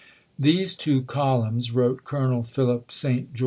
"These 0.49 0.75
two 0.77 1.03
columns," 1.03 1.71
wrote 1.73 2.05
Colonel 2.05 2.41
Philip 2.41 2.91
St. 2.91 3.35
Geo. 3.35 3.39